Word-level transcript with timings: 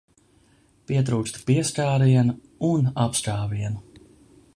Pietrūkst 0.91 1.37
pieskārienu 1.49 2.35
un 2.71 2.89
apskāvienu. 3.05 3.85